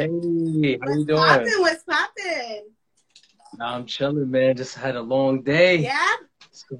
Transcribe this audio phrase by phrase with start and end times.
[0.00, 1.18] Hey, how you doing?
[1.18, 2.62] Poppin', what's poppin'?
[3.58, 4.56] Nah, I'm chilling, man.
[4.56, 5.76] Just had a long day.
[5.76, 6.14] Yeah.
[6.52, 6.78] So,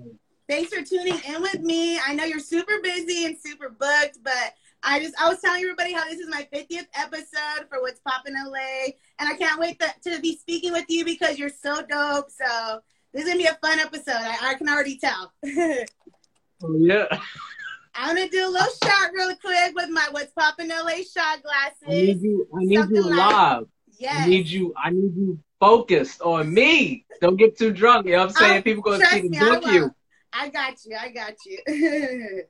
[0.49, 2.00] Thanks for tuning in with me.
[2.00, 5.92] I know you're super busy and super booked, but I just I was telling everybody
[5.92, 10.11] how this is my 50th episode for What's Poppin' LA, and I can't wait to,
[10.11, 12.30] to be speaking with you because you're so dope.
[12.30, 12.80] So
[13.12, 14.14] this is gonna be a fun episode.
[14.14, 15.34] I, I can already tell.
[15.46, 17.05] oh, yeah.
[17.95, 21.82] I'm gonna do a little shot really quick with my What's popping LA shot glasses.
[21.86, 22.46] I need you.
[22.55, 23.64] I need Something you like- alive.
[23.98, 24.14] Yes.
[24.16, 24.73] I need you.
[24.83, 27.05] I need you focused on me.
[27.20, 28.06] Don't get too drunk.
[28.06, 28.59] You know what I'm saying?
[28.59, 29.95] Oh, People gonna see I book you.
[30.33, 30.97] I got you.
[30.98, 31.59] I got you.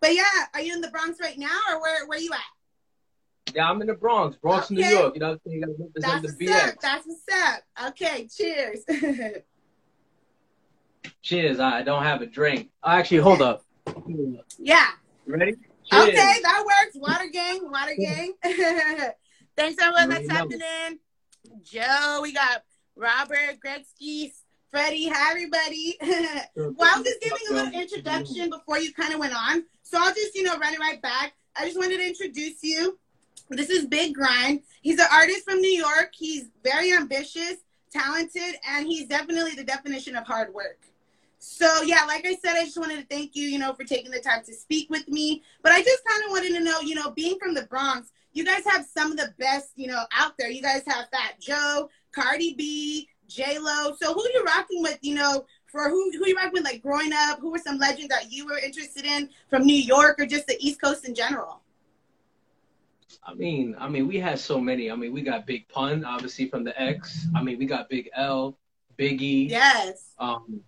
[0.00, 3.54] but yeah, are you in the Bronx right now, or where where you at?
[3.54, 5.14] Yeah, I'm in the Bronx, Bronx, New York.
[5.14, 5.60] You know what I'm saying?
[5.60, 6.68] You gotta represent That's the what's BX.
[6.68, 6.80] up.
[6.82, 7.88] That's what's up.
[7.90, 8.80] Okay, cheers.
[11.22, 11.60] Cheers.
[11.60, 12.70] I don't have a drink.
[12.84, 13.62] Actually, hold up.
[14.58, 14.90] Yeah.
[15.26, 15.54] Ready?
[15.84, 16.08] Cheers.
[16.08, 16.96] Okay, that works.
[16.96, 18.34] Water gang, water gang.
[19.56, 20.98] Thanks everyone that's tapping in.
[21.62, 22.62] Joe, we got
[22.96, 25.08] Robert, Greg Skees, Freddie.
[25.08, 25.96] Hi everybody.
[26.56, 29.64] well, I was just giving a little introduction before you kind of went on.
[29.82, 31.34] So I'll just, you know, run it right back.
[31.54, 32.98] I just wanted to introduce you.
[33.48, 34.62] This is Big Grind.
[34.82, 36.10] He's an artist from New York.
[36.12, 37.56] He's very ambitious,
[37.92, 40.80] talented, and he's definitely the definition of hard work.
[41.38, 44.10] So yeah, like I said, I just wanted to thank you, you know, for taking
[44.10, 45.42] the time to speak with me.
[45.62, 48.44] But I just kind of wanted to know, you know, being from the Bronx, you
[48.44, 50.50] guys have some of the best, you know, out there.
[50.50, 53.94] You guys have Fat Joe, Cardi B, J Lo.
[54.00, 57.12] So who you rocking with, you know, for who who you rocking with, like growing
[57.12, 57.40] up?
[57.40, 60.56] Who were some legends that you were interested in from New York or just the
[60.60, 61.62] East Coast in general?
[63.24, 64.90] I mean, I mean, we had so many.
[64.90, 67.26] I mean, we got Big Pun, obviously from the X.
[67.34, 68.56] I mean, we got Big L,
[68.98, 69.50] Biggie.
[69.50, 70.14] Yes.
[70.18, 70.60] Um,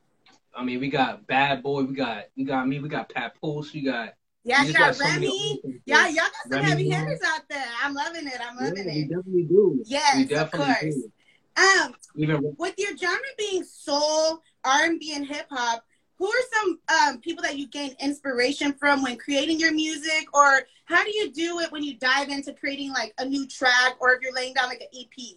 [0.59, 1.85] I mean, we got Bad Boy.
[1.85, 3.73] We got, we got mean, we got Pat Pulse.
[3.73, 4.15] We got.
[4.43, 5.61] Yeah, we you just got Remy.
[5.87, 6.17] Yeah, kids.
[6.17, 7.67] y'all got some Remy heavy hitters out there.
[7.83, 8.41] I'm loving it.
[8.41, 9.83] I'm loving Yeah, we definitely do.
[9.87, 10.95] Yes, we of definitely course.
[10.97, 11.13] do.
[11.57, 15.85] Um, Even with your genre being soul, R and B, and hip hop,
[16.19, 20.63] who are some um, people that you gain inspiration from when creating your music, or
[20.87, 24.13] how do you do it when you dive into creating like a new track, or
[24.15, 25.37] if you're laying down like an EP?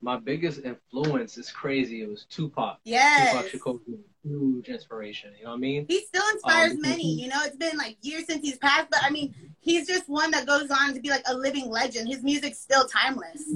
[0.00, 2.02] My biggest influence is crazy.
[2.02, 2.78] It was Tupac.
[2.84, 5.32] Yes, Tupac Shakur was a huge inspiration.
[5.38, 5.86] You know what I mean?
[5.88, 7.14] he still inspires Um, many.
[7.22, 10.30] You know, it's been like years since he's passed, but I mean, he's just one
[10.32, 12.08] that goes on to be like a living legend.
[12.08, 13.54] His music's still timeless.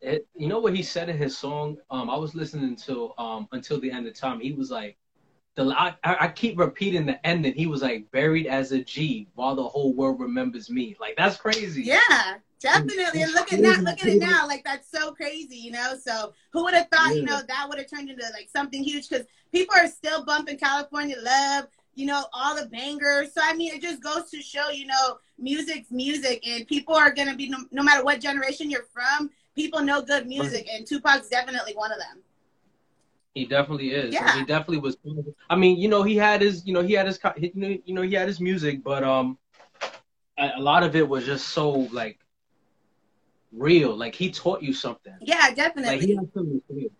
[0.00, 1.76] It, you know what he said in his song?
[1.90, 4.40] Um, I was listening until um until the end of time.
[4.40, 4.96] He was like,
[5.54, 7.52] the I, I keep repeating the ending.
[7.54, 10.96] He was like buried as a G while the whole world remembers me.
[10.98, 11.82] Like that's crazy.
[11.84, 13.22] Yeah, definitely.
[13.22, 13.82] And look at that.
[13.82, 14.46] Look at it now.
[14.46, 15.94] Like that's so crazy, you know.
[16.00, 19.08] So who would have thought, you know, that would have turned into like something huge?
[19.08, 21.66] Because people are still bumping California Love.
[21.94, 23.34] You know, all the bangers.
[23.34, 27.12] So I mean, it just goes to show, you know, music's music, and people are
[27.12, 29.30] gonna be no, no matter what generation you're from.
[29.54, 32.22] People know good music, and Tupac's definitely one of them.
[33.34, 34.14] He definitely is.
[34.14, 34.38] Yeah.
[34.38, 34.96] He definitely was.
[35.50, 38.14] I mean, you know, he had his, you know, he had his, you know, he
[38.14, 39.38] had his music, but um,
[40.38, 42.18] a, a lot of it was just so like
[43.52, 43.96] real.
[43.96, 45.14] Like he taught you something.
[45.20, 46.16] Yeah, Like definitely.
[46.34, 46.90] to.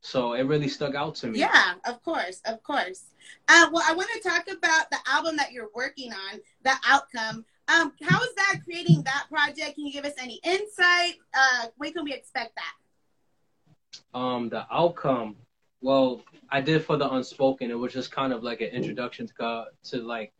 [0.00, 1.40] So it really stuck out to me.
[1.40, 3.06] Yeah, of course, of course.
[3.48, 7.44] Uh, well, I want to talk about the album that you're working on, the outcome.
[7.68, 9.74] Um, how is that creating that project?
[9.74, 11.16] Can you give us any insight?
[11.34, 14.18] Uh, when can we expect that?
[14.18, 15.36] Um, the outcome.
[15.80, 17.70] Well, I did for the unspoken.
[17.70, 20.32] It was just kind of like an introduction to God, to like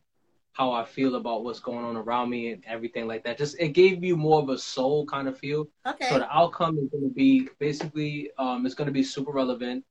[0.59, 3.37] how I feel about what's going on around me and everything like that.
[3.37, 5.69] Just it gave you more of a soul kind of feel.
[5.87, 6.09] Okay.
[6.09, 9.85] So the outcome is going to be basically, um, it's going to be super relevant.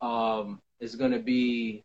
[0.00, 1.84] Um, it's going to be,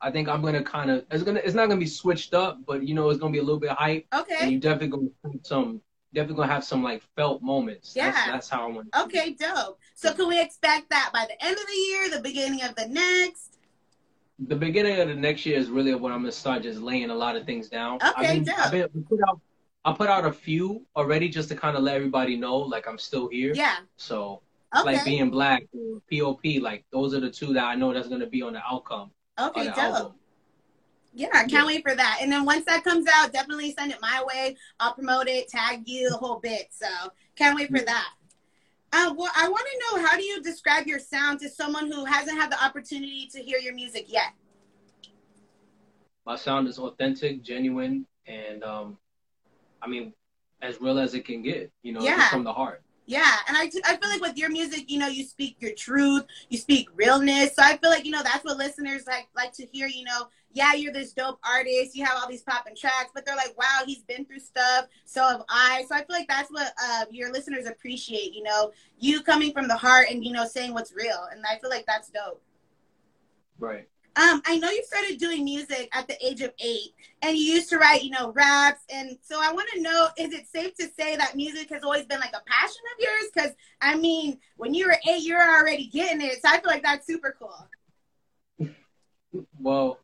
[0.00, 2.32] I think I'm going to kind of, it's gonna, it's not going to be switched
[2.32, 4.36] up, but you know, it's going to be a little bit hype, Okay.
[4.40, 5.82] and you definitely going to have some,
[6.14, 7.92] definitely going to have some like felt moments.
[7.92, 8.32] That's, Yeah.
[8.32, 8.88] that's how I want.
[9.02, 9.78] Okay, dope.
[9.94, 12.88] So can we expect that by the end of the year, the beginning of the
[12.88, 13.58] next?
[14.46, 17.10] The beginning of the next year is really when I'm going to start just laying
[17.10, 17.96] a lot of things down.
[17.96, 18.54] Okay, I've been.
[18.58, 19.40] I've been I put out,
[19.84, 22.98] I put out a few already just to kind of let everybody know like I'm
[22.98, 23.52] still here.
[23.54, 23.76] Yeah.
[23.96, 24.42] So.
[24.72, 24.92] Okay.
[24.92, 25.64] like being black
[26.12, 28.60] pop like those are the two that i know that's going to be on the
[28.64, 29.78] outcome okay, the dope.
[29.78, 30.12] album
[31.12, 32.18] Yeah, I can't wait for that.
[32.20, 34.56] And then once that comes out, definitely send it my way.
[34.78, 36.68] I'll promote it, tag you, the whole bit.
[36.70, 36.86] So
[37.36, 37.86] can't wait for mm.
[37.86, 38.10] that.
[38.92, 42.04] Uh, well, I want to know how do you describe your sound to someone who
[42.04, 44.32] hasn't had the opportunity to hear your music yet?
[46.26, 48.98] my sound is authentic genuine and um
[49.82, 50.12] i mean
[50.60, 52.28] as real as it can get you know Yeah.
[52.28, 55.24] from the heart Yeah, and I, I feel like with your music, you know, you
[55.24, 57.56] speak your truth, you speak realness.
[57.56, 59.88] So I feel like you know that's what listeners like like to hear.
[59.88, 63.36] You know, yeah, you're this dope artist, you have all these popping tracks, but they're
[63.36, 64.86] like, wow, he's been through stuff.
[65.04, 65.84] So have I.
[65.88, 68.34] So I feel like that's what uh, your listeners appreciate.
[68.34, 71.58] You know, you coming from the heart and you know saying what's real, and I
[71.58, 72.42] feel like that's dope.
[73.58, 73.86] Right.
[74.16, 77.70] Um, I know you started doing music at the age of eight, and you used
[77.70, 78.80] to write, you know, raps.
[78.92, 82.06] And so I want to know: is it safe to say that music has always
[82.06, 83.30] been like a passion of yours?
[83.32, 83.50] Because
[83.80, 86.42] I mean, when you were eight, you're already getting it.
[86.42, 87.68] So I feel like that's super cool.
[89.60, 90.00] Well,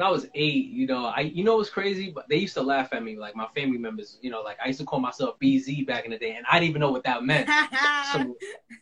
[0.00, 2.62] when I was eight, you know, I you know what's crazy, but they used to
[2.62, 5.38] laugh at me, like my family members, you know, like I used to call myself
[5.38, 7.46] BZ back in the day, and I didn't even know what that meant.
[8.12, 8.34] so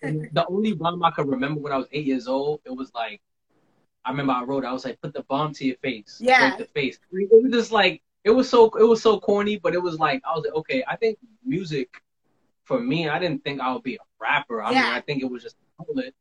[0.03, 3.21] the only rhyme I could remember when I was eight years old, it was like
[4.05, 6.19] I remember I wrote, I was like, put the bomb to your face.
[6.21, 6.51] Yeah.
[6.51, 7.01] break the face.
[7.11, 10.23] It was just like, it was so, it was so corny, but it was like,
[10.25, 11.91] I was like, okay, I think music,
[12.63, 14.63] for me, I didn't think I would be a rapper.
[14.63, 14.83] I yeah.
[14.85, 16.15] mean, I think it was just an outlet.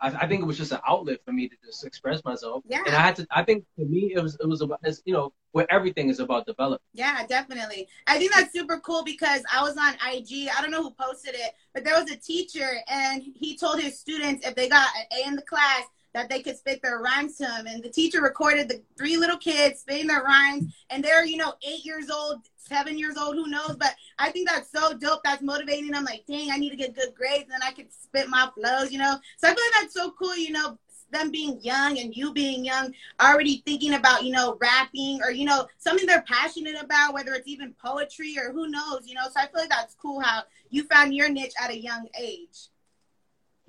[0.00, 2.62] I, I, think it was just an outlet for me to just express myself.
[2.66, 2.82] Yeah.
[2.86, 5.32] And I had to, I think for me, it was, it was about, you know,
[5.52, 6.82] where everything is about development.
[6.92, 7.88] Yeah, definitely.
[8.06, 10.48] I think that's super cool because I was on IG.
[10.56, 13.98] I don't know who posted it, but there was a teacher and he told his
[13.98, 17.36] students if they got an A in the class, that they could spit their rhymes
[17.36, 17.66] to him.
[17.66, 21.54] And the teacher recorded the three little kids spitting their rhymes, and they're, you know,
[21.66, 23.76] eight years old, seven years old, who knows?
[23.76, 25.22] But I think that's so dope.
[25.24, 25.94] That's motivating.
[25.94, 28.92] I'm like, dang, I need to get good grades, and I could spit my flows,
[28.92, 29.18] you know?
[29.36, 30.78] So I feel like that's so cool, you know,
[31.10, 35.44] them being young and you being young, already thinking about, you know, rapping or, you
[35.44, 39.24] know, something they're passionate about, whether it's even poetry or who knows, you know?
[39.24, 42.68] So I feel like that's cool how you found your niche at a young age.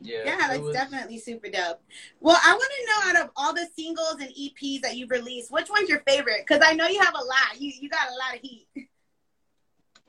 [0.06, 0.74] Yeah, yeah, that's was...
[0.74, 1.82] definitely super dope.
[2.20, 5.52] Well, I want to know out of all the singles and EPs that you've released,
[5.52, 6.46] which one's your favorite?
[6.48, 7.60] Because I know you have a lot.
[7.60, 8.68] You you got a lot of heat.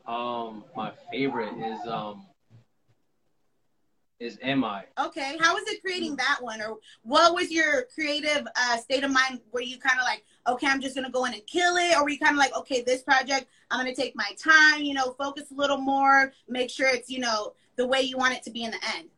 [0.06, 2.26] Um, my favorite is um
[4.18, 4.84] is Am I?
[4.98, 9.10] Okay, how was it creating that one, or what was your creative uh, state of
[9.10, 9.40] mind?
[9.52, 12.02] Were you kind of like, okay, I'm just gonna go in and kill it, or
[12.02, 15.14] were you kind of like, okay, this project, I'm gonna take my time, you know,
[15.18, 18.50] focus a little more, make sure it's you know the way you want it to
[18.50, 19.08] be in the end?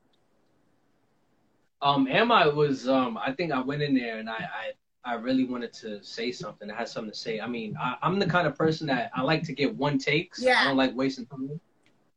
[1.80, 4.72] Um, Am I was um, I think I went in there and I, I
[5.04, 6.70] I really wanted to say something.
[6.70, 7.40] I had something to say.
[7.40, 10.42] I mean, I, am the kind of person that I like to get one takes.
[10.42, 10.60] Yeah.
[10.60, 11.60] I don't like wasting time.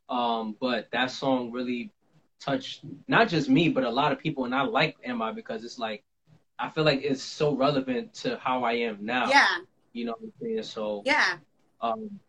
[0.10, 1.92] Um, but that song really
[2.40, 5.64] touched not just me, but a lot of people, and I like Am I because
[5.64, 6.04] it's like
[6.60, 9.30] I feel like it's so relevant to how I am now.
[9.30, 9.48] Yeah.
[9.94, 10.64] You know what I'm saying?
[10.64, 11.38] So yeah.
[11.82, 12.20] Um,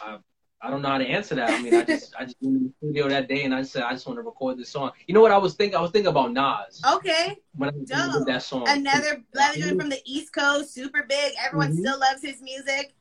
[0.00, 0.18] I
[0.64, 1.50] I don't know how to answer that.
[1.50, 3.82] I mean, I just I just went in the studio that day and I said
[3.82, 4.92] I just want to record this song.
[5.06, 5.76] You know what I was thinking?
[5.76, 6.80] I was thinking about Nas.
[6.94, 7.36] Okay.
[7.54, 8.64] When I did that song.
[8.66, 11.34] Another legend from the East Coast, super big.
[11.44, 11.80] Everyone mm-hmm.
[11.80, 12.94] still loves his music.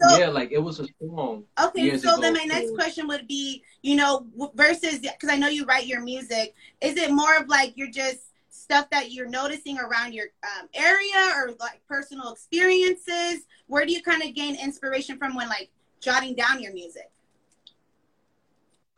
[0.00, 1.44] So, yeah, like it was a song.
[1.60, 5.64] Okay, so then my next question would be, you know, versus because I know you
[5.64, 6.54] write your music.
[6.80, 11.32] Is it more of like you're just stuff that you're noticing around your um, area
[11.36, 13.40] or like personal experiences?
[13.66, 15.70] Where do you kind of gain inspiration from when like
[16.00, 17.10] jotting down your music?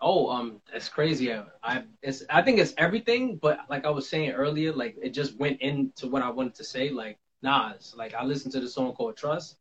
[0.01, 1.33] Oh, um, it's crazy.
[1.63, 5.37] I, it's, I think it's everything, but like I was saying earlier, like it just
[5.39, 6.89] went into what I wanted to say.
[6.89, 9.57] Like Nas, like I listened to the song called Trust,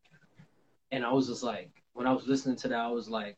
[0.92, 3.38] and I was just like, when I was listening to that, I was like,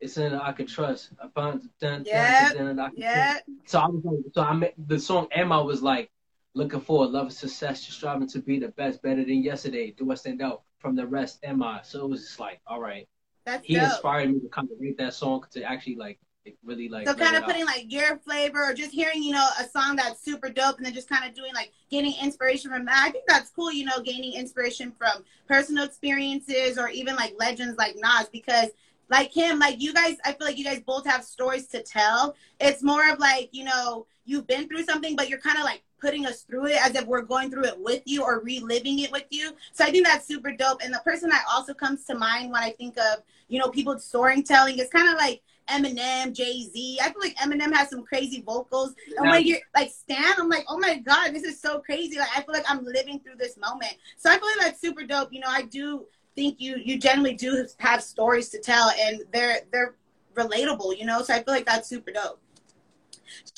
[0.00, 1.10] it's in I can trust.
[1.22, 2.52] I found dun, yeah,
[2.96, 3.40] yeah.
[3.64, 6.10] So I was like, so I met the song Am I was like,
[6.54, 9.90] looking for a love of success, just striving to be the best, better than yesterday.
[9.90, 11.38] Do I stand out from the rest?
[11.42, 11.80] Am I?
[11.82, 13.08] So it was just like, all right,
[13.46, 13.84] that's he dope.
[13.84, 16.18] inspired me to kind of write that song to actually like
[16.64, 17.68] really like so kind of putting out.
[17.68, 20.92] like your flavor or just hearing you know a song that's super dope and then
[20.92, 24.00] just kind of doing like getting inspiration from that i think that's cool you know
[24.04, 28.68] gaining inspiration from personal experiences or even like legends like nas because
[29.08, 32.34] like him like you guys i feel like you guys both have stories to tell
[32.60, 35.82] it's more of like you know you've been through something but you're kind of like
[36.00, 39.10] putting us through it as if we're going through it with you or reliving it
[39.10, 39.52] with you.
[39.72, 40.82] So I think that's super dope.
[40.82, 43.98] And the person that also comes to mind when I think of, you know, people
[43.98, 46.98] storytelling is kind of like Eminem, Jay Z.
[47.02, 48.94] I feel like Eminem has some crazy vocals.
[49.16, 52.18] And when you're like Stan, I'm like, oh my God, this is so crazy.
[52.18, 53.94] Like I feel like I'm living through this moment.
[54.16, 55.32] So I feel like that's super dope.
[55.32, 56.06] You know, I do
[56.36, 59.96] think you you generally do have stories to tell and they're they're
[60.36, 61.22] relatable, you know?
[61.22, 62.40] So I feel like that's super dope.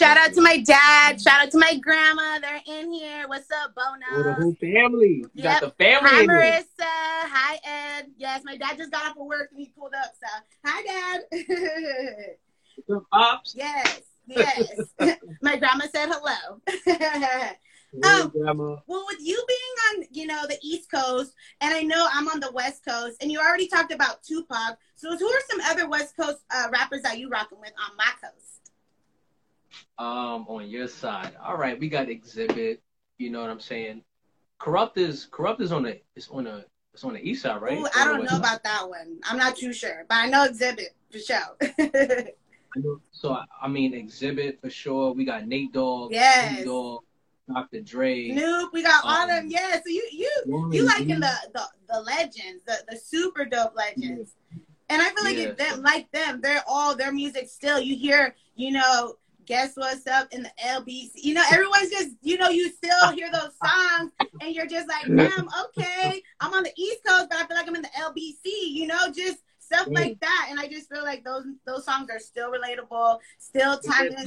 [0.01, 1.21] Shout out to my dad.
[1.21, 2.39] Shout out to my grandma.
[2.39, 3.29] They're in here.
[3.29, 4.07] What's up, Bona?
[4.13, 5.25] Oh, the whole family.
[5.35, 5.61] You yep.
[5.61, 6.11] got the family.
[6.11, 6.65] Hi, Marissa.
[6.81, 7.59] Hi,
[7.99, 8.07] Ed.
[8.17, 10.15] Yes, my dad just got off of work and he pulled up.
[10.15, 10.29] So,
[10.65, 12.37] hi, Dad.
[12.87, 13.55] What's up, Pops?
[13.55, 14.71] Yes, yes.
[15.43, 16.61] my grandma said hello.
[18.05, 18.33] Um,
[18.87, 22.39] well, with you being on, you know, the East Coast, and I know I'm on
[22.39, 24.77] the West Coast, and you already talked about Tupac.
[24.95, 28.11] So, who are some other West Coast uh, rappers that you rocking with on my
[28.23, 28.73] coast?
[29.99, 32.79] Um, on your side, all right, we got Xzibit.
[33.17, 34.03] You know what I'm saying?
[34.61, 37.79] Kurupt is Kurupt is on the it's on the it's on the east side, right?
[37.79, 38.39] Ooh, I don't know side?
[38.39, 39.19] about that one.
[39.25, 42.29] I'm not too sure, but I know Xzibit for sure.
[43.13, 45.13] so I mean Xzibit for sure.
[45.13, 46.59] We got Nate Dogg, yes.
[46.59, 47.03] Nate Dogg,
[47.53, 47.81] Dr.
[47.81, 48.31] Dre.
[48.31, 48.73] Snoop.
[48.73, 49.47] We got um, all them.
[49.49, 49.75] Yeah.
[49.75, 54.35] So you you you liking the, the the legends, the the super dope legends.
[54.51, 54.59] Yeah.
[54.91, 55.53] And I feel like yeah.
[55.53, 57.79] them like them, they're all their music still.
[57.81, 59.17] You hear, you know,
[59.49, 61.11] guess what's up in the LBC.
[61.15, 65.07] You know, everyone's just, you know, you still hear those songs and you're just like,
[65.07, 68.45] damn, okay, I'm on the East Coast, but I feel like I'm in the LBC,
[68.45, 70.49] you know, just stuff like that.
[70.51, 74.27] And I just feel like those those songs are still relatable, still timeless.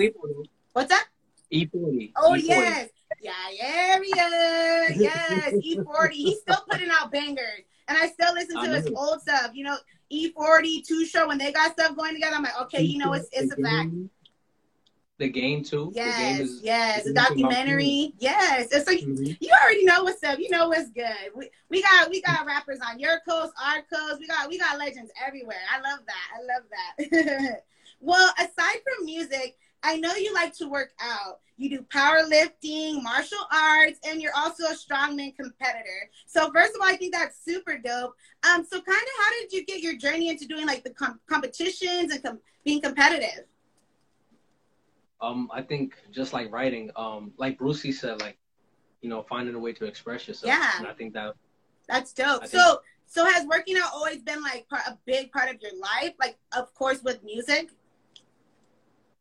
[0.74, 1.08] What's that?
[1.54, 2.12] E40.
[2.16, 2.44] Oh E40.
[2.44, 2.90] yes.
[3.22, 4.96] Yeah, area.
[4.96, 6.12] Yes, E40.
[6.12, 7.64] He's still putting out bangers.
[7.88, 9.52] And I still listen to his old stuff.
[9.54, 9.78] You know,
[10.12, 13.30] E40, Too Short, when they got stuff going together, I'm like, okay, you know, it's
[13.32, 13.92] it's a fact.
[15.22, 15.92] The game too.
[15.94, 18.14] Yes, the game is, yes, the documentary.
[18.18, 19.34] Yes, it's like mm-hmm.
[19.40, 20.40] you already know what's up.
[20.40, 21.30] You know what's good.
[21.36, 24.20] We, we got we got rappers on your coast, our coast.
[24.20, 25.60] We got we got legends everywhere.
[25.72, 26.28] I love that.
[26.36, 27.62] I love that.
[28.00, 31.40] well, aside from music, I know you like to work out.
[31.58, 36.10] You do powerlifting, martial arts, and you're also a strongman competitor.
[36.26, 38.16] So first of all, I think that's super dope.
[38.44, 41.20] Um, so kind of how did you get your journey into doing like the com-
[41.28, 43.46] competitions and com- being competitive?
[45.22, 48.38] Um, I think just like writing, um, like Bruce Lee said, like
[49.02, 50.48] you know, finding a way to express yourself.
[50.48, 51.36] Yeah, and I think that
[51.88, 52.48] that's dope.
[52.48, 56.14] so, so has working out always been like part, a big part of your life?
[56.20, 57.72] Like, of course, with music.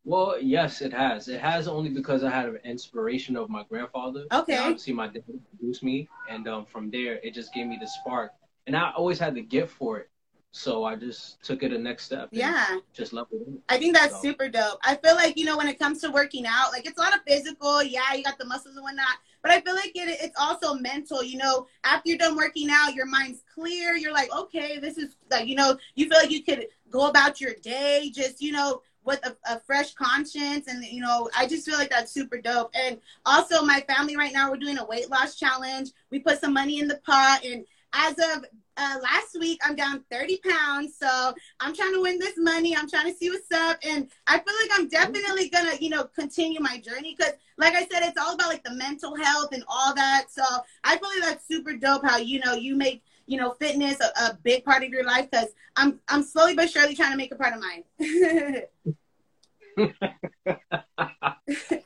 [0.04, 1.28] Well, yes, it has.
[1.28, 4.24] It has only because I had an inspiration of my grandfather.
[4.32, 4.56] Okay.
[4.56, 8.32] Obviously, my dad introduced me, and um, from there, it just gave me the spark.
[8.66, 10.10] And I always had the gift for it,
[10.52, 12.28] so I just took it a next step.
[12.32, 12.78] Yeah.
[12.94, 13.60] Just leveled it.
[13.68, 14.22] I think that's so.
[14.22, 14.78] super dope.
[14.84, 17.14] I feel like you know when it comes to working out, like it's a lot
[17.14, 17.82] of physical.
[17.82, 21.22] Yeah, you got the muscles and whatnot, but I feel like it, it's also mental.
[21.22, 23.96] You know, after you're done working out, your mind's clear.
[23.96, 27.40] You're like, okay, this is like you know, you feel like you could go about
[27.40, 31.66] your day just you know with a, a, fresh conscience and you know i just
[31.66, 32.70] feel like that's super dope.
[32.74, 35.90] And also my family right now we're doing a weight loss challenge.
[36.10, 38.44] We put some money in the pot and as of
[38.76, 40.94] uh, last week i'm down 30 pounds.
[40.98, 42.76] So i'm trying to win this money.
[42.76, 43.78] I'm trying to see what's up.
[43.82, 47.80] And i feel like i'm definitely gonna you know continue my journey because like i
[47.80, 50.26] said it's all about like the mental health and all that.
[50.30, 50.42] So
[50.84, 54.24] i feel like that's super dope how you know you make you know fitness a,
[54.24, 57.32] a big part of your life because i'm i'm slowly but surely trying to make
[57.32, 57.84] a part of mine.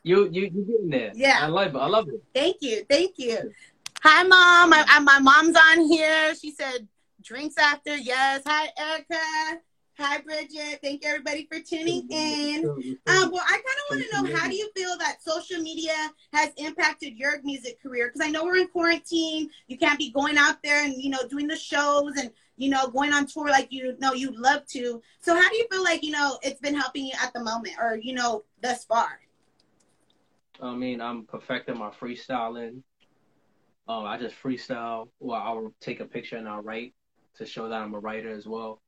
[0.03, 1.13] You you you getting there.
[1.15, 1.39] Yeah.
[1.41, 1.79] I love it.
[1.79, 2.23] I love it.
[2.35, 2.85] Thank you.
[2.89, 3.53] Thank you.
[4.03, 4.73] Hi mom.
[4.73, 6.35] I, I, my mom's on here.
[6.35, 6.87] She said
[7.23, 7.97] drinks after.
[7.97, 8.43] Yes.
[8.47, 9.61] Hi erica
[9.97, 10.81] Hi, Bridget.
[10.83, 12.65] Thank you, everybody, for tuning in.
[12.67, 15.93] Um, well, I kind of want to know how do you feel that social media
[16.33, 18.09] has impacted your music career?
[18.09, 19.51] Because I know we're in quarantine.
[19.69, 22.89] You can't be going out there and you know doing the shows and you know
[22.89, 25.01] going on tour like you know you'd love to.
[25.21, 27.77] So, how do you feel like you know it's been helping you at the moment,
[27.81, 29.21] or you know thus far?
[30.61, 32.83] I mean, I'm perfecting my freestyling.
[33.87, 35.09] Um, I just freestyle.
[35.21, 36.95] Well, I'll take a picture and I'll write
[37.37, 38.81] to show that I'm a writer as well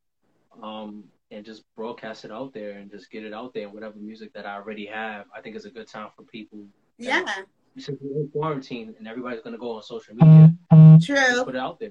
[0.62, 3.96] um, and just broadcast it out there and just get it out there and whatever
[3.98, 5.26] music that I already have.
[5.36, 6.60] I think it's a good time for people.
[6.98, 7.24] Yeah.
[7.78, 10.54] Since we're in quarantine and everybody's gonna go on social media,
[11.02, 11.44] true.
[11.44, 11.90] Put it out there.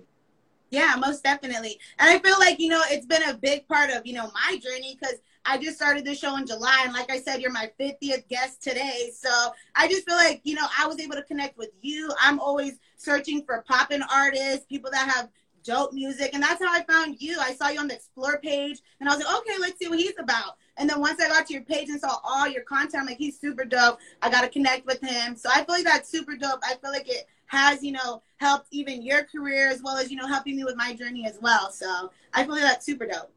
[0.71, 1.79] Yeah, most definitely.
[1.99, 4.57] And I feel like, you know, it's been a big part of, you know, my
[4.57, 6.81] journey because I just started this show in July.
[6.83, 9.11] And like I said, you're my 50th guest today.
[9.15, 9.29] So
[9.75, 12.11] I just feel like, you know, I was able to connect with you.
[12.19, 15.29] I'm always searching for popping artists, people that have
[15.65, 16.31] dope music.
[16.33, 17.37] And that's how I found you.
[17.39, 19.99] I saw you on the Explore page and I was like, okay, let's see what
[19.99, 20.57] he's about.
[20.77, 23.17] And then once I got to your page and saw all your content, I'm like,
[23.17, 23.99] he's super dope.
[24.21, 25.35] I got to connect with him.
[25.35, 26.59] So I feel like that's super dope.
[26.63, 30.17] I feel like it has, you know, helped even your career as well as, you
[30.17, 31.71] know, helping me with my journey as well.
[31.71, 33.31] So I feel like that's super dope.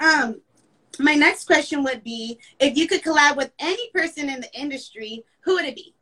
[0.00, 0.40] Um,
[0.98, 5.24] my next question would be if you could collab with any person in the industry,
[5.40, 5.94] who would it be?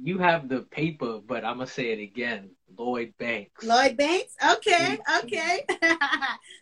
[0.00, 2.50] You have the paper, but I'm gonna say it again.
[2.76, 3.64] Lloyd Banks.
[3.64, 4.34] Lloyd Banks?
[4.52, 5.26] Okay, mm-hmm.
[5.26, 5.64] okay.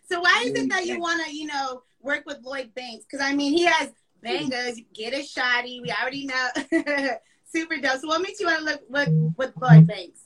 [0.09, 1.01] so why is it that you mm-hmm.
[1.01, 3.05] want to, you know, work with Lloyd Banks?
[3.05, 3.91] Because I mean, he has
[4.21, 4.79] bangers.
[4.93, 5.81] Get a shoddy.
[5.81, 6.49] We already know.
[7.53, 8.01] Super dope.
[8.01, 10.21] So what makes you want to look with with Lloyd Banks?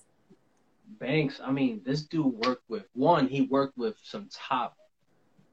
[0.99, 1.41] Banks.
[1.43, 3.27] I mean, this dude worked with one.
[3.27, 4.77] He worked with some top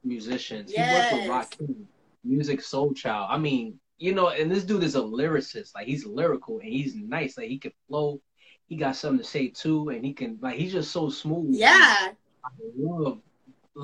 [0.05, 0.73] musicians.
[0.73, 1.11] Yes.
[1.11, 1.85] He worked with Rakim,
[2.27, 3.27] Musiq Soulchild.
[3.29, 5.75] I mean, you know, and this dude is a lyricist.
[5.75, 7.37] Like he's lyrical and he's nice.
[7.37, 8.21] Like he can flow.
[8.67, 11.55] He got something to say too, and he can like he's just so smooth.
[11.55, 12.11] Yeah.
[12.45, 13.21] I love.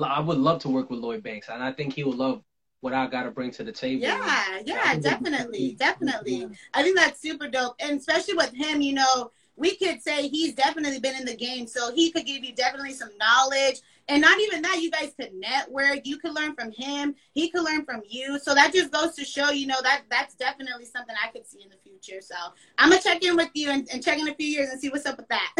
[0.03, 2.43] I would love to work with Lloyd Banks, and I think he would love
[2.81, 4.03] what I got to bring to the table.
[4.03, 6.47] Yeah, yeah, definitely, definitely.
[6.73, 10.53] I think that's super dope, and especially with him, you know, we could say he's
[10.53, 13.79] definitely been in the game, so he could give you definitely some knowledge.
[14.07, 16.01] And not even that, you guys could network.
[16.05, 17.15] You could learn from him.
[17.33, 18.37] He could learn from you.
[18.39, 21.63] So that just goes to show, you know, that that's definitely something I could see
[21.63, 22.21] in the future.
[22.21, 22.35] So
[22.77, 24.89] I'm gonna check in with you and, and check in a few years and see
[24.89, 25.53] what's up with that.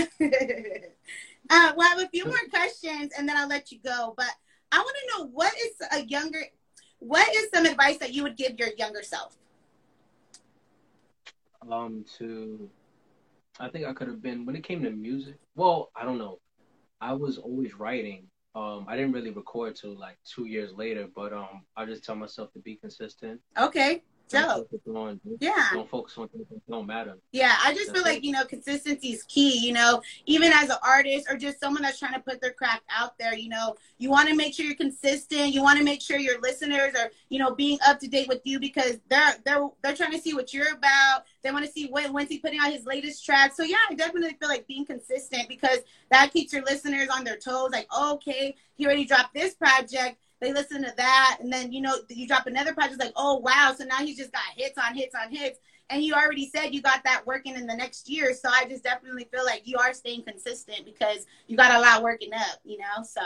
[1.50, 4.14] uh, we'll have a few more questions and then I'll let you go.
[4.16, 4.30] But
[4.72, 6.42] I want to know what is a younger,
[7.00, 9.36] what is some advice that you would give your younger self?
[11.68, 12.70] Um, to
[13.60, 15.36] I think I could have been when it came to music.
[15.56, 16.40] Well, I don't know.
[17.02, 18.28] I was always writing.
[18.56, 22.16] Um, I didn't really record till like two years later, but um, I just tell
[22.16, 23.42] myself to be consistent.
[23.58, 24.02] Okay.
[24.34, 25.70] On, yeah.
[25.74, 27.18] Don't focus on things that don't matter.
[27.32, 30.70] Yeah, I just that's feel like, you know, consistency is key, you know, even as
[30.70, 33.76] an artist or just someone that's trying to put their craft out there, you know,
[33.98, 35.54] you want to make sure you're consistent.
[35.54, 38.42] You want to make sure your listeners are, you know, being up to date with
[38.46, 41.24] you because they're they're they're trying to see what you're about.
[41.44, 43.54] They want to see when when's he putting out his latest track.
[43.54, 45.80] So yeah, I definitely feel like being consistent because
[46.12, 47.70] that keeps your listeners on their toes.
[47.72, 51.82] Like, oh, okay, he already dropped this project they listen to that, and then you
[51.82, 54.96] know you drop another project, like oh wow, so now he's just got hits on
[54.96, 55.60] hits on hits,
[55.90, 58.34] and you already said you got that working in the next year.
[58.34, 62.04] So I just definitely feel like you are staying consistent because you got a lot
[62.04, 63.04] working up, you know.
[63.04, 63.22] So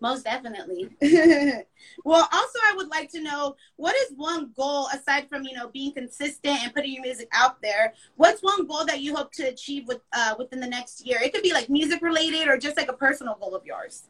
[0.00, 0.88] most definitely.
[2.04, 5.68] well, also I would like to know what is one goal aside from you know
[5.68, 7.94] being consistent and putting your music out there.
[8.14, 11.18] What's one goal that you hope to achieve with uh, within the next year?
[11.20, 14.04] It could be like music related or just like a personal goal of yours.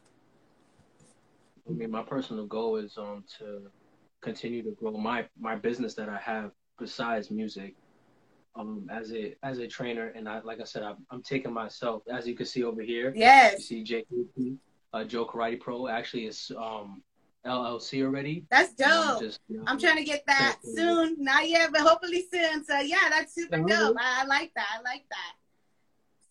[1.67, 3.61] I mean, my personal goal is um to
[4.21, 7.75] continue to grow my my business that I have besides music.
[8.53, 12.03] Um, as a as a trainer, and I like I said, I'm, I'm taking myself
[12.11, 13.13] as you can see over here.
[13.15, 13.53] Yes.
[13.53, 14.07] You see Jake,
[14.91, 15.87] uh, Joe Karate Pro.
[15.87, 17.01] Actually, is um
[17.45, 18.45] LLC already.
[18.51, 19.21] That's dope.
[19.21, 21.15] Just, you know, I'm trying to get that soon.
[21.19, 22.63] Not yet, but hopefully soon.
[22.65, 23.95] So yeah, that's super dope.
[23.99, 24.67] I, I like that.
[24.77, 25.33] I like that.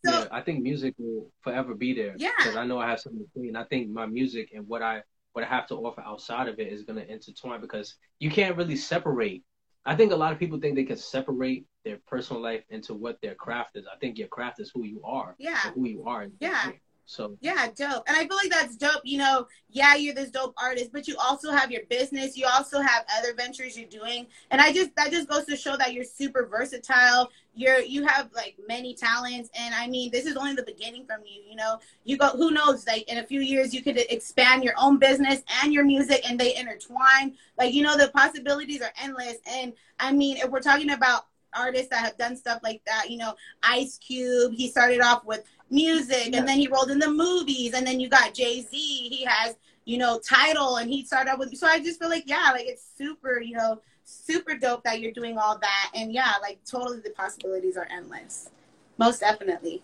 [0.05, 2.15] So, yeah, I think music will forever be there.
[2.17, 2.31] Yeah.
[2.39, 4.83] Because I know I have something to say, and I think my music and what
[4.83, 8.31] I what I have to offer outside of it is going to intertwine because you
[8.31, 9.43] can't really separate.
[9.87, 13.19] I think a lot of people think they can separate their personal life into what
[13.23, 13.87] their craft is.
[13.87, 15.35] I think your craft is who you are.
[15.39, 15.57] Yeah.
[15.75, 16.26] Who you are.
[16.39, 16.73] Yeah.
[17.11, 18.05] So yeah, dope.
[18.07, 19.01] And I feel like that's dope.
[19.03, 22.37] You know, yeah, you're this dope artist, but you also have your business.
[22.37, 25.77] You also have other ventures you're doing, and I just that just goes to show
[25.77, 27.33] that you're super versatile.
[27.53, 31.23] You're you have like many talents, and I mean, this is only the beginning from
[31.27, 31.43] you.
[31.51, 32.29] You know, you go.
[32.29, 32.87] Who knows?
[32.87, 36.39] Like in a few years, you could expand your own business and your music, and
[36.39, 37.35] they intertwine.
[37.59, 39.39] Like you know, the possibilities are endless.
[39.49, 43.10] And I mean, if we're talking about artists that have done stuff like that.
[43.10, 47.10] You know, Ice Cube, he started off with music and then he rolled in the
[47.10, 51.39] movies and then you got Jay-Z, he has, you know, Tidal and he started off
[51.39, 55.00] with so I just feel like yeah, like it's super, you know, super dope that
[55.00, 58.50] you're doing all that and yeah, like totally the possibilities are endless.
[58.99, 59.82] Most definitely.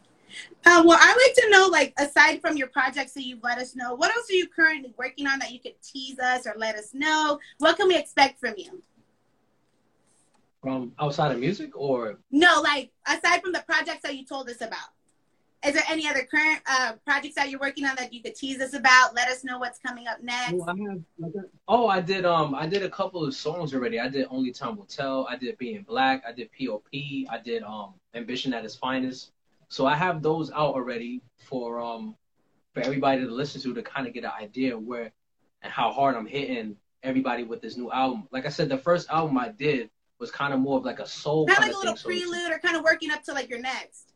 [0.66, 3.76] Um, well, I'd like to know, like, aside from your projects that you've let us
[3.76, 6.74] know, what else are you currently working on that you could tease us or let
[6.74, 7.38] us know?
[7.58, 8.82] What can we expect from you?
[10.62, 12.18] From outside of music or?
[12.30, 14.88] No, like, aside from the projects that you told us about
[15.66, 18.60] is there any other current uh, projects that you're working on that you could tease
[18.60, 19.14] us about?
[19.14, 20.54] Let us know what's coming up next.
[20.54, 22.24] Oh, I have, oh, I did.
[22.24, 23.98] Um, I did a couple of songs already.
[23.98, 25.26] I did Only Time Will Tell.
[25.28, 26.22] I did Being Black.
[26.26, 26.84] I did Pop.
[26.94, 29.32] I did um Ambition at its finest.
[29.68, 32.14] So I have those out already for um
[32.72, 35.10] for everybody to listen to to kind of get an idea where
[35.62, 38.28] and how hard I'm hitting everybody with this new album.
[38.30, 41.06] Like I said, the first album I did was kind of more of like a
[41.06, 42.20] soul kind of like a little thing.
[42.20, 44.12] prelude so or kind of working up to like your next.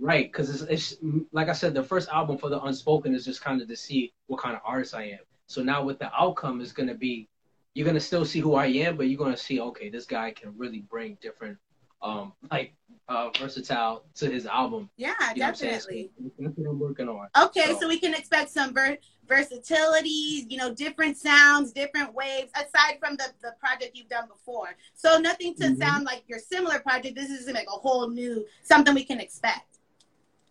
[0.00, 0.96] Right, because it's, it's
[1.32, 4.12] like I said, the first album for the Unspoken is just kind of to see
[4.28, 5.18] what kind of artist I am.
[5.48, 7.28] So now with the outcome is going to be,
[7.74, 10.06] you're going to still see who I am, but you're going to see, okay, this
[10.06, 11.58] guy can really bring different,
[12.00, 12.74] um, like
[13.08, 14.88] uh, versatile to his album.
[14.96, 16.10] Yeah, you definitely.
[16.16, 17.28] So that's what I'm working on.
[17.36, 22.50] Okay, so, so we can expect some ver- versatility, you know, different sounds, different waves,
[22.54, 24.76] aside from the, the project you've done before.
[24.94, 25.80] So nothing to mm-hmm.
[25.80, 27.16] sound like your similar project.
[27.16, 29.78] This is like a whole new something we can expect.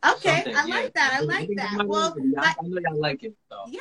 [0.07, 0.75] Okay, Something, I yeah.
[0.75, 1.13] like that.
[1.13, 1.87] I like that.
[1.87, 3.33] Well, I know y'all like it.
[3.49, 3.57] So.
[3.67, 3.79] Yeah.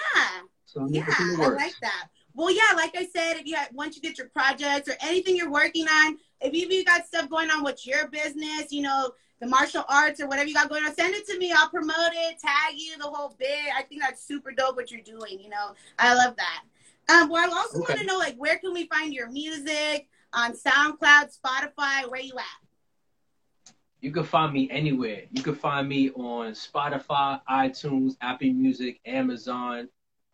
[0.64, 2.08] So yeah, I like that.
[2.34, 5.36] Well, yeah, like I said, if you have, once you get your projects or anything
[5.36, 8.82] you're working on, if you, if you got stuff going on with your business, you
[8.82, 11.52] know, the martial arts or whatever you got going on, send it to me.
[11.52, 13.70] I'll promote it, tag you, the whole bit.
[13.76, 15.40] I think that's super dope what you're doing.
[15.40, 16.62] You know, I love that.
[17.08, 17.92] Um, well, I also okay.
[17.92, 20.08] want to know like where can we find your music?
[20.36, 22.08] on SoundCloud, Spotify.
[22.08, 23.72] Where you at?
[24.00, 25.22] You can find me anywhere.
[25.32, 29.88] You can find me on Spotify, iTunes, Apple Music, Amazon,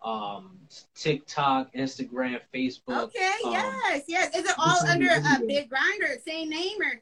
[0.04, 0.58] um,
[0.94, 3.04] TikTok, Instagram, Facebook.
[3.04, 4.36] Okay, um, yes, yes.
[4.36, 7.00] Is it all under a uh, Big Grinder, same name or?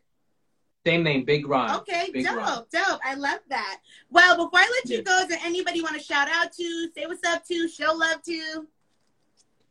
[0.87, 1.79] Same name, Big Ron.
[1.81, 2.65] Okay, Big dope, Ron.
[2.73, 3.01] dope.
[3.05, 3.81] I love that.
[4.11, 7.05] Well, before I let you go, is there anybody want to shout out to, say
[7.07, 8.67] what's up to, show love to?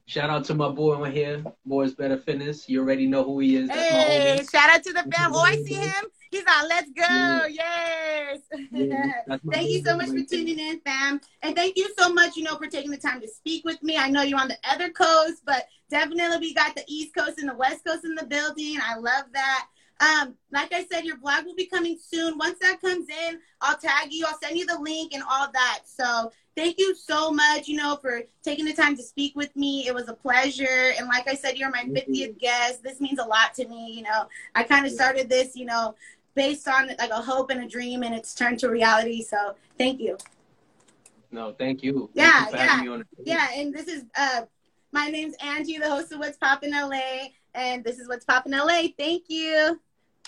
[0.06, 2.68] Shout out to my boy on here, Boys Better Fitness.
[2.70, 3.68] You already know who he is.
[3.70, 5.32] That's Hey, shout out to the fam.
[5.34, 6.06] Oh, I see him.
[6.32, 6.68] He's on.
[6.68, 7.04] Let's go.
[7.04, 7.48] Yeah.
[7.48, 8.40] Yes.
[8.72, 11.22] Yeah, thank you so much for tuning in, fam.
[11.44, 13.98] And thank you so much, you know, for taking the time to speak with me.
[13.98, 17.50] I know you're on the other coast, but definitely we got the East Coast and
[17.50, 18.78] the West Coast in the building.
[18.84, 19.68] I love that.
[20.00, 22.38] Um, like I said, your blog will be coming soon.
[22.38, 24.26] Once that comes in, I'll tag you.
[24.28, 25.82] I'll send you the link and all that.
[25.86, 29.88] So thank you so much, you know, for taking the time to speak with me.
[29.88, 30.94] It was a pleasure.
[30.98, 32.28] And like I said, you're my Thank you.
[32.30, 32.84] 50th guest.
[32.84, 33.92] This means a lot to me.
[33.92, 35.96] You know, I kind of started this, you know,
[36.34, 39.22] based on like a hope and a dream, and it's turned to reality.
[39.22, 40.18] So thank you.
[41.32, 42.10] No, thank you.
[42.14, 44.44] Yeah, thank you yeah, on Yeah, and this is uh
[44.92, 48.88] my name's Angie, the host of What's Poppin' LA, and this is What's Poppin' LA.
[48.98, 49.80] Thank you.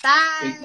[0.04, 0.62] Bye.